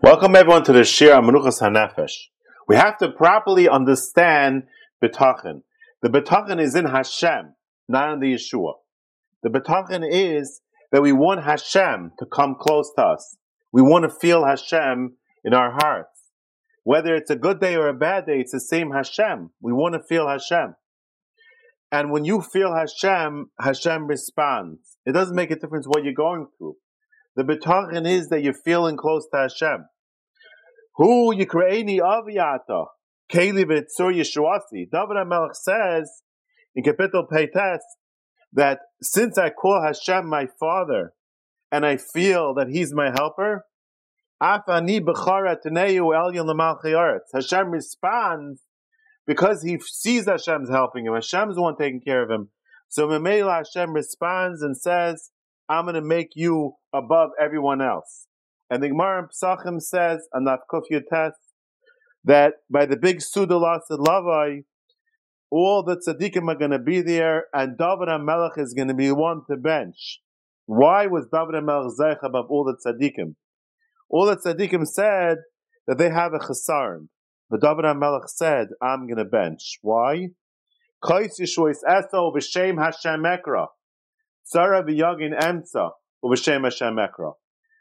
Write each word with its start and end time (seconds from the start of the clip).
Welcome 0.00 0.36
everyone 0.36 0.62
to 0.62 0.72
the 0.72 0.84
Shir 0.84 1.20
Menuchas 1.20 1.60
Hanefesh. 1.60 2.28
We 2.68 2.76
have 2.76 2.98
to 2.98 3.10
properly 3.10 3.68
understand 3.68 4.62
B'tachin. 5.02 5.62
The 6.02 6.08
B'tachin 6.08 6.60
is 6.60 6.76
in 6.76 6.84
Hashem, 6.84 7.54
not 7.88 8.12
in 8.12 8.20
the 8.20 8.32
Yeshua. 8.32 8.74
The 9.42 9.48
B'tachin 9.48 10.08
is 10.08 10.60
that 10.92 11.02
we 11.02 11.10
want 11.10 11.42
Hashem 11.42 12.12
to 12.16 12.26
come 12.26 12.54
close 12.54 12.92
to 12.96 13.02
us. 13.02 13.38
We 13.72 13.82
want 13.82 14.04
to 14.04 14.08
feel 14.08 14.46
Hashem 14.46 15.16
in 15.44 15.52
our 15.52 15.72
hearts. 15.72 16.30
Whether 16.84 17.16
it's 17.16 17.30
a 17.30 17.36
good 17.36 17.58
day 17.58 17.74
or 17.74 17.88
a 17.88 17.94
bad 17.94 18.26
day, 18.26 18.38
it's 18.38 18.52
the 18.52 18.60
same 18.60 18.92
Hashem. 18.92 19.50
We 19.60 19.72
want 19.72 19.94
to 19.94 20.02
feel 20.08 20.28
Hashem. 20.28 20.76
And 21.90 22.12
when 22.12 22.24
you 22.24 22.40
feel 22.40 22.72
Hashem, 22.72 23.50
Hashem 23.60 24.06
responds. 24.06 24.96
It 25.04 25.12
doesn't 25.12 25.34
make 25.34 25.50
a 25.50 25.56
difference 25.56 25.86
what 25.86 26.04
you're 26.04 26.14
going 26.14 26.46
through. 26.56 26.76
The 27.38 27.44
betachin 27.44 28.04
is 28.04 28.30
that 28.30 28.42
you're 28.42 28.52
feeling 28.52 28.96
close 28.96 29.28
to 29.32 29.42
Hashem. 29.42 29.86
Who 30.96 31.32
yikreini 31.32 32.00
aviyata 32.00 32.86
keli 33.32 33.64
v'tzur 33.64 34.12
yeshuasi. 34.12 34.90
David 34.90 35.16
HaMelech 35.16 35.54
says 35.54 36.10
in 36.74 36.82
Kapitel 36.82 37.28
Peites 37.30 37.78
that 38.54 38.80
since 39.00 39.38
I 39.38 39.50
call 39.50 39.80
Hashem 39.80 40.28
my 40.28 40.48
father 40.58 41.12
and 41.70 41.86
I 41.86 41.96
feel 41.96 42.54
that 42.54 42.70
He's 42.70 42.92
my 42.92 43.12
helper, 43.16 43.66
Afani 44.42 45.00
Hashem 47.32 47.70
responds 47.70 48.62
because 49.28 49.62
he 49.62 49.78
sees 49.78 50.26
Hashem's 50.26 50.70
helping 50.70 51.06
him. 51.06 51.14
Hashem's 51.14 51.54
the 51.54 51.62
one 51.62 51.76
taking 51.76 52.00
care 52.00 52.24
of 52.24 52.30
him. 52.32 52.48
So 52.88 53.06
Memela 53.06 53.58
Hashem 53.58 53.92
responds 53.92 54.60
and 54.60 54.76
says, 54.76 55.30
I'm 55.68 55.84
going 55.84 55.94
to 55.94 56.02
make 56.02 56.30
you 56.34 56.74
above 56.92 57.30
everyone 57.40 57.82
else. 57.82 58.26
And 58.70 58.82
the 58.82 58.88
Gemara 58.88 59.22
in 59.22 59.28
Psachim 59.28 59.80
says, 59.80 60.26
Anaf 60.34 60.58
Kuf 60.70 60.82
that 62.24 62.54
by 62.70 62.86
the 62.86 62.96
big 62.96 63.18
Sudalas 63.18 63.80
at 63.90 63.98
Lavai, 63.98 64.64
all 65.50 65.82
the 65.82 65.96
tzaddikim 65.96 66.48
are 66.48 66.58
going 66.58 66.72
to 66.72 66.78
be 66.78 67.00
there, 67.00 67.46
and 67.54 67.78
David 67.78 68.08
HaMelech 68.08 68.58
is 68.58 68.74
going 68.74 68.88
to 68.88 68.94
be 68.94 69.10
one 69.10 69.42
to 69.50 69.56
bench. 69.56 70.20
Why 70.66 71.06
was 71.06 71.26
David 71.32 71.54
HaMelech 71.54 71.92
Zeich 71.98 72.22
above 72.22 72.46
all 72.50 72.64
the 72.64 72.76
tzaddikim? 72.76 73.34
All 74.10 74.26
the 74.26 74.36
tzaddikim 74.36 74.86
said 74.86 75.38
that 75.86 75.96
they 75.96 76.10
have 76.10 76.34
a 76.34 76.38
chesaron. 76.38 77.08
But 77.48 77.62
David 77.62 77.86
HaMelech 77.86 78.28
said, 78.28 78.68
I'm 78.82 79.06
going 79.06 79.16
to 79.16 79.24
bench. 79.24 79.78
Why? 79.80 80.28
Kais 81.02 81.40
Yishuis 81.40 81.78
Eso 81.88 82.30
B'Shem 82.36 82.82
Hashem 82.82 83.22
Ekra. 83.22 83.68
Sarah 84.50 84.82
v'yagin 84.82 85.38
emtza 85.38 85.90
u'v'shem 86.24 86.64
Hashem 86.64 86.96
ekra. 86.96 87.34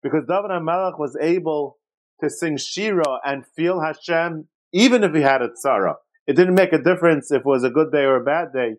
Because 0.00 0.24
David 0.28 0.50
HaMelech 0.52 0.96
was 0.98 1.16
able 1.20 1.78
to 2.20 2.30
sing 2.30 2.56
Shira 2.56 3.18
and 3.24 3.44
feel 3.56 3.80
Hashem 3.80 4.46
even 4.72 5.02
if 5.02 5.12
he 5.12 5.22
had 5.22 5.42
a 5.42 5.48
tzara. 5.48 5.94
It 6.26 6.36
didn't 6.36 6.54
make 6.54 6.72
a 6.72 6.82
difference 6.82 7.32
if 7.32 7.40
it 7.40 7.46
was 7.46 7.64
a 7.64 7.70
good 7.70 7.90
day 7.90 8.04
or 8.04 8.16
a 8.16 8.24
bad 8.24 8.52
day. 8.54 8.76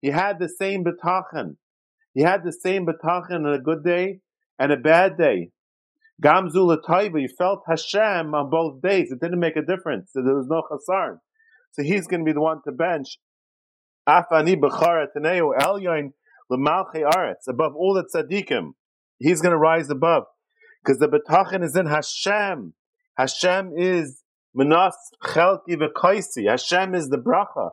He 0.00 0.08
had 0.08 0.38
the 0.38 0.48
same 0.48 0.84
betachin. 0.84 1.56
He 2.14 2.22
had 2.22 2.44
the 2.44 2.52
same 2.52 2.86
betachin 2.86 3.46
on 3.46 3.52
a 3.52 3.60
good 3.60 3.84
day 3.84 4.20
and 4.58 4.72
a 4.72 4.76
bad 4.76 5.18
day. 5.18 5.50
Gamzul 6.24 6.76
Taiva, 6.82 7.20
he 7.20 7.28
felt 7.28 7.62
Hashem 7.68 8.34
on 8.34 8.50
both 8.50 8.80
days. 8.80 9.12
It 9.12 9.20
didn't 9.20 9.38
make 9.38 9.56
a 9.56 9.62
difference. 9.62 10.10
So 10.12 10.22
there 10.22 10.34
was 10.34 10.48
no 10.48 10.62
chasar. 10.62 11.18
So 11.72 11.82
he's 11.82 12.06
going 12.06 12.20
to 12.20 12.24
be 12.24 12.32
the 12.32 12.40
one 12.40 12.62
to 12.64 12.72
bench. 12.72 13.18
Afani 14.08 14.58
b'chara 14.58 15.06
taneu 15.14 15.56
elyon 15.60 16.12
l'malchei 16.50 17.04
aretz, 17.04 17.48
above 17.48 17.72
all 17.76 17.94
the 17.94 18.04
tzaddikim. 18.04 18.72
He's 19.18 19.40
going 19.40 19.52
to 19.52 19.58
rise 19.58 19.90
above. 19.90 20.24
Because 20.82 20.98
the 20.98 21.08
betachin 21.08 21.64
is 21.64 21.76
in 21.76 21.86
Hashem. 21.86 22.74
Hashem 23.16 23.72
is 23.76 24.22
menas 24.54 24.94
chelki 25.22 25.76
v'kaisi. 25.76 26.48
Hashem 26.48 26.94
is 26.94 27.08
the 27.08 27.18
bracha. 27.18 27.70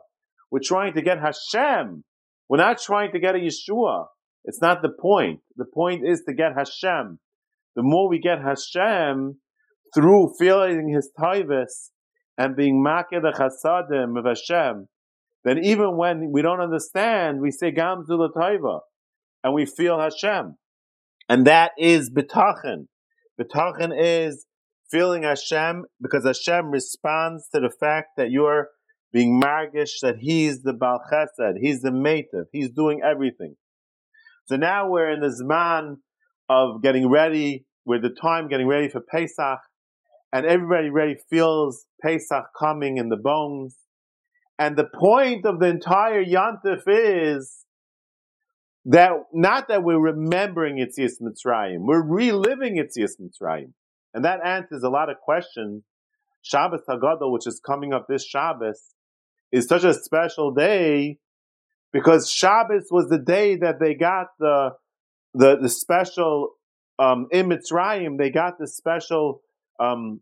We're 0.50 0.60
trying 0.62 0.94
to 0.94 1.02
get 1.02 1.18
Hashem. 1.18 2.04
We're 2.48 2.58
not 2.58 2.80
trying 2.80 3.12
to 3.12 3.20
get 3.20 3.34
a 3.34 3.38
Yeshua. 3.38 4.06
It's 4.44 4.60
not 4.60 4.82
the 4.82 4.90
point. 4.90 5.40
The 5.56 5.64
point 5.64 6.02
is 6.06 6.22
to 6.28 6.34
get 6.34 6.52
Hashem. 6.56 7.18
The 7.74 7.82
more 7.82 8.08
we 8.08 8.20
get 8.20 8.38
Hashem 8.38 9.38
through 9.94 10.34
feeling 10.38 10.92
His 10.94 11.10
taivas 11.18 11.90
and 12.38 12.56
being 12.56 12.82
maked 12.82 13.10
the 13.10 13.32
chasadim 13.32 14.18
of 14.18 14.24
Hashem, 14.24 14.88
then 15.46 15.62
even 15.62 15.96
when 15.96 16.32
we 16.32 16.42
don't 16.42 16.60
understand, 16.60 17.40
we 17.40 17.52
say 17.52 17.70
Gam 17.70 18.04
Taiva, 18.08 18.80
and 19.44 19.54
we 19.54 19.64
feel 19.64 20.00
Hashem. 20.00 20.56
And 21.28 21.46
that 21.46 21.70
is 21.78 22.10
B'tachin. 22.10 22.88
B'tachin 23.40 23.92
is 23.96 24.44
feeling 24.90 25.22
Hashem 25.22 25.84
because 26.02 26.24
Hashem 26.24 26.72
responds 26.72 27.48
to 27.54 27.60
the 27.60 27.70
fact 27.70 28.08
that 28.16 28.32
you're 28.32 28.70
being 29.12 29.40
margish, 29.40 30.00
that 30.02 30.16
He's 30.18 30.62
the 30.62 30.72
Baal 30.72 30.98
Chesed, 31.12 31.58
He's 31.60 31.80
the 31.80 31.90
Mativ, 31.90 32.46
He's 32.50 32.70
doing 32.70 33.02
everything. 33.08 33.54
So 34.46 34.56
now 34.56 34.90
we're 34.90 35.12
in 35.12 35.20
the 35.20 35.28
Zman 35.28 35.98
of 36.48 36.82
getting 36.82 37.08
ready, 37.08 37.66
with 37.84 38.02
the 38.02 38.10
time 38.10 38.48
getting 38.48 38.66
ready 38.66 38.88
for 38.88 39.00
Pesach, 39.00 39.60
and 40.32 40.44
everybody 40.44 40.90
really 40.90 41.18
feels 41.30 41.84
Pesach 42.02 42.46
coming 42.58 42.96
in 42.96 43.10
the 43.10 43.16
bones. 43.16 43.76
And 44.58 44.76
the 44.76 44.84
point 44.84 45.44
of 45.44 45.60
the 45.60 45.66
entire 45.66 46.24
Yantif 46.24 46.82
is 46.86 47.64
that 48.86 49.10
not 49.32 49.68
that 49.68 49.82
we're 49.82 50.00
remembering 50.00 50.76
Yitzias 50.76 51.20
Mitzrayim, 51.20 51.80
we're 51.80 52.02
reliving 52.02 52.76
Yitzias 52.76 53.20
Mitzrayim. 53.20 53.72
And 54.14 54.24
that 54.24 54.40
answers 54.44 54.82
a 54.82 54.88
lot 54.88 55.10
of 55.10 55.18
questions. 55.18 55.82
Shabbos 56.42 56.82
Hagadol, 56.88 57.32
which 57.32 57.46
is 57.46 57.60
coming 57.64 57.92
up 57.92 58.06
this 58.08 58.24
Shabbos, 58.24 58.94
is 59.52 59.66
such 59.66 59.84
a 59.84 59.92
special 59.92 60.52
day 60.52 61.18
because 61.92 62.30
Shabbos 62.30 62.86
was 62.90 63.08
the 63.08 63.18
day 63.18 63.56
that 63.56 63.78
they 63.80 63.94
got 63.94 64.28
the 64.38 64.70
the, 65.34 65.58
the 65.60 65.68
special 65.68 66.52
um, 66.98 67.28
in 67.30 67.48
Mitzrayim, 67.48 68.16
they 68.16 68.30
got 68.30 68.58
the 68.58 68.66
special 68.66 69.42
um, 69.78 70.20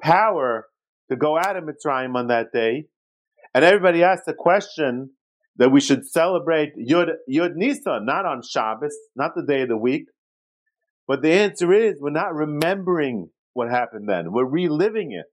power 0.00 0.66
to 1.10 1.16
go 1.16 1.36
out 1.36 1.56
of 1.56 1.64
Mitzrayim 1.64 2.14
on 2.14 2.28
that 2.28 2.52
day. 2.52 2.86
And 3.56 3.64
everybody 3.64 4.02
asked 4.02 4.26
the 4.26 4.34
question 4.34 5.12
that 5.56 5.72
we 5.72 5.80
should 5.80 6.06
celebrate 6.06 6.72
Yud, 6.76 7.08
Yud 7.26 7.52
Nisan, 7.54 8.04
not 8.04 8.26
on 8.26 8.42
Shabbos, 8.42 8.94
not 9.16 9.30
the 9.34 9.46
day 9.46 9.62
of 9.62 9.68
the 9.68 9.78
week. 9.78 10.08
But 11.08 11.22
the 11.22 11.32
answer 11.32 11.72
is 11.72 11.94
we're 11.98 12.10
not 12.10 12.34
remembering 12.34 13.30
what 13.54 13.70
happened 13.70 14.10
then. 14.10 14.30
We're 14.30 14.44
reliving 14.44 15.12
it. 15.12 15.24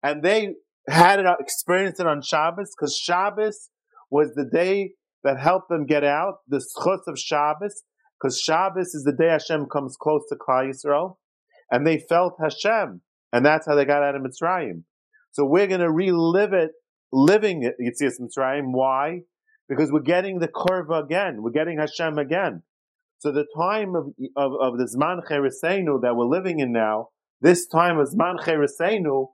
And 0.00 0.22
they 0.22 0.54
had 0.88 1.18
it, 1.18 1.26
experienced 1.40 1.98
it 1.98 2.06
on 2.06 2.22
Shabbos 2.22 2.70
because 2.70 2.96
Shabbos 2.96 3.70
was 4.12 4.32
the 4.36 4.48
day 4.48 4.92
that 5.24 5.40
helped 5.40 5.70
them 5.70 5.86
get 5.86 6.04
out, 6.04 6.34
the 6.46 6.58
zchus 6.58 7.00
of 7.08 7.18
Shabbos, 7.18 7.82
because 8.22 8.40
Shabbos 8.40 8.94
is 8.94 9.02
the 9.02 9.12
day 9.12 9.30
Hashem 9.30 9.66
comes 9.72 9.96
close 10.00 10.22
to 10.28 10.36
Klal 10.36 10.70
Yisrael, 10.70 11.16
and 11.68 11.84
they 11.84 11.98
felt 11.98 12.34
Hashem, 12.40 13.00
and 13.32 13.44
that's 13.44 13.66
how 13.66 13.74
they 13.74 13.84
got 13.84 14.04
out 14.04 14.14
of 14.14 14.22
Mitzrayim. 14.22 14.84
So 15.32 15.44
we're 15.44 15.66
going 15.66 15.80
to 15.80 15.90
relive 15.90 16.52
it 16.52 16.70
living 17.12 17.70
Yitzias 17.80 18.20
Mitzrayim. 18.20 18.72
Why? 18.72 19.22
Because 19.68 19.92
we're 19.92 20.00
getting 20.00 20.38
the 20.38 20.48
kurva 20.48 21.04
again. 21.04 21.42
We're 21.42 21.50
getting 21.50 21.78
Hashem 21.78 22.18
again. 22.18 22.62
So 23.18 23.30
the 23.32 23.46
time 23.56 23.94
of, 23.94 24.14
of, 24.36 24.52
of 24.60 24.78
the 24.78 24.84
Zman 24.84 25.20
Cheresenu 25.28 26.02
that 26.02 26.16
we're 26.16 26.24
living 26.24 26.60
in 26.60 26.72
now, 26.72 27.08
this 27.40 27.66
time 27.66 27.98
of 27.98 28.08
Zman 28.08 28.38
Cheresenu, 28.40 29.28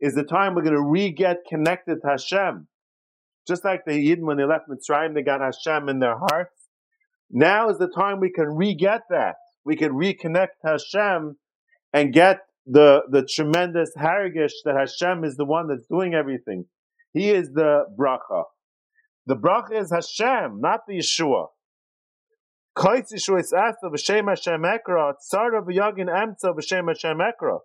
is 0.00 0.14
the 0.14 0.24
time 0.24 0.54
we're 0.54 0.62
going 0.62 0.74
to 0.74 0.82
re-get 0.82 1.38
connected 1.48 1.96
to 2.02 2.08
Hashem. 2.08 2.66
Just 3.46 3.64
like 3.64 3.84
the 3.86 3.92
Yidden 3.92 4.22
when 4.22 4.36
they 4.36 4.44
left 4.44 4.64
Mitzrayim, 4.68 5.14
they 5.14 5.22
got 5.22 5.40
Hashem 5.40 5.88
in 5.88 5.98
their 5.98 6.16
hearts. 6.16 6.68
Now 7.30 7.70
is 7.70 7.78
the 7.78 7.88
time 7.88 8.20
we 8.20 8.30
can 8.30 8.48
re-get 8.48 9.02
that. 9.10 9.36
We 9.64 9.76
can 9.76 9.92
reconnect 9.92 10.58
Hashem 10.64 11.36
and 11.92 12.12
get 12.12 12.40
the, 12.66 13.02
the 13.10 13.24
tremendous 13.24 13.92
haragish 13.96 14.52
that 14.64 14.76
Hashem 14.76 15.24
is 15.24 15.36
the 15.36 15.44
one 15.44 15.68
that's 15.68 15.86
doing 15.86 16.14
everything. 16.14 16.66
He 17.12 17.30
is 17.30 17.50
the 17.52 17.84
bracha. 17.98 18.44
The 19.26 19.36
bracha 19.36 19.80
is 19.80 19.90
Hashem, 19.90 20.60
not 20.60 20.80
the 20.86 20.98
Yeshua. 20.98 21.48
Kaitz 22.76 23.12
Yeshua 23.12 23.40
is 23.40 23.52
of 23.52 23.92
Hashem 23.92 24.26
Hashem 24.26 24.62
Ekra, 24.62 25.14
Tzara 25.32 25.62
v'yagin 25.62 26.08
emtza 26.08 26.54
v'shem 26.56 26.88
Hashem 26.88 27.18
Ekra. 27.18 27.58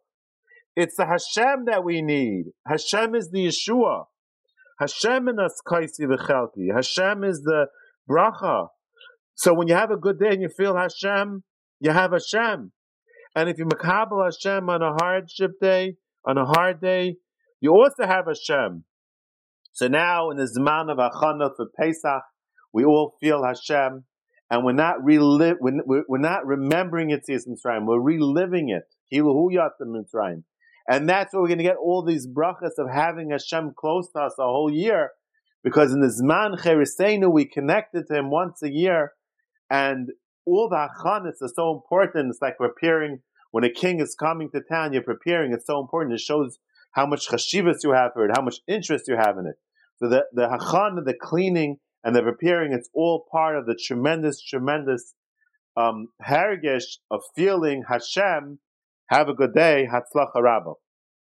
It's 0.76 0.96
the 0.98 1.06
Hashem 1.06 1.66
that 1.66 1.84
we 1.84 2.02
need. 2.02 2.52
Hashem 2.68 3.16
is 3.16 3.32
the 3.32 3.48
Yeshua. 3.48 4.06
Hashem 4.80 5.28
in 5.30 5.40
us 5.40 5.60
kaisi 5.66 6.02
v'chelki. 6.02 6.74
Hashem 6.76 7.24
is 7.24 7.42
the 7.42 7.68
bracha. 8.10 8.68
So 9.34 9.54
when 9.54 9.68
you 9.68 9.76
have 9.76 9.92
a 9.92 9.98
good 9.98 10.20
day 10.20 10.30
and 10.30 10.42
you 10.42 10.50
feel 10.50 10.76
Hashem, 10.76 11.44
you 11.80 11.92
have 11.92 12.12
Hashem. 12.12 12.72
And 13.36 13.50
if 13.50 13.58
you 13.58 13.66
makabel 13.66 14.24
Hashem 14.24 14.70
on 14.70 14.82
a 14.82 14.94
hardship 15.02 15.52
day, 15.62 15.96
on 16.26 16.38
a 16.38 16.46
hard 16.46 16.82
day, 16.82 17.16
you 17.62 17.72
also 17.72 18.06
have 18.06 18.26
Hashem. 18.28 18.84
So 19.78 19.88
now 19.88 20.32
in 20.32 20.38
the 20.38 20.52
Zman 20.58 20.92
of 20.92 20.98
Achana 20.98 21.56
for 21.56 21.68
Pesach, 21.80 22.24
we 22.74 22.84
all 22.84 23.14
feel 23.22 23.44
Hashem, 23.44 24.06
and 24.50 24.66
we're 24.66 24.72
not 24.72 25.04
relive, 25.04 25.58
we're, 25.62 26.04
we're 26.08 26.18
not 26.18 26.48
remembering 26.48 27.12
it 27.12 27.26
Yitzias 27.30 27.48
Mitzrayim, 27.48 27.86
we're 27.86 28.02
reliving 28.02 28.70
it. 28.70 28.86
And 30.90 31.08
that's 31.08 31.32
where 31.32 31.42
we're 31.44 31.48
going 31.48 31.60
to 31.60 31.64
get 31.64 31.78
all 31.78 32.04
these 32.04 32.26
brachas 32.26 32.80
of 32.80 32.90
having 32.92 33.30
Hashem 33.30 33.76
close 33.78 34.12
to 34.14 34.22
us 34.22 34.34
a 34.40 34.46
whole 34.46 34.74
year, 34.74 35.12
because 35.64 35.94
in 35.94 36.00
the 36.00 36.08
Zman 36.08 36.60
Cherisenu 36.60 37.32
we 37.32 37.46
connected 37.46 38.08
to 38.08 38.16
Him 38.18 38.32
once 38.32 38.64
a 38.64 38.72
year, 38.72 39.12
and 39.70 40.10
all 40.48 40.70
the 40.70 40.88
achanis 40.88 41.40
are 41.44 41.54
so 41.56 41.76
important. 41.76 42.32
It's 42.32 42.42
like 42.42 42.58
preparing 42.58 43.20
when 43.52 43.64
a 43.64 43.72
king 43.72 44.00
is 44.00 44.16
coming 44.16 44.50
to 44.56 44.62
town. 44.62 44.94
You're 44.94 45.04
preparing. 45.04 45.54
It's 45.54 45.68
so 45.68 45.80
important. 45.80 46.16
It 46.16 46.22
shows 46.22 46.58
how 46.94 47.06
much 47.06 47.28
chashivas 47.28 47.84
you 47.84 47.92
have 47.92 48.14
for 48.14 48.26
it, 48.26 48.32
how 48.36 48.42
much 48.42 48.62
interest 48.68 49.08
you 49.08 49.16
have 49.16 49.38
in 49.38 49.46
it. 49.46 49.56
So 50.00 50.10
the 50.10 50.26
the 50.34 50.48
hachana, 50.48 51.04
the 51.04 51.16
cleaning, 51.20 51.78
and 52.04 52.16
the 52.16 52.22
preparing, 52.22 52.72
it's 52.74 52.90
all 52.94 53.26
part 53.32 53.58
of 53.58 53.66
the 53.66 53.76
tremendous, 53.76 54.42
tremendous 54.42 55.14
um, 55.76 56.08
of 57.12 57.22
feeling 57.36 57.84
Hashem. 57.88 58.60
Have 59.10 59.30
a 59.30 59.34
good 59.34 59.54
day, 59.54 59.88
Hatzlacha 59.92 60.42
Rabbah. 60.42 60.74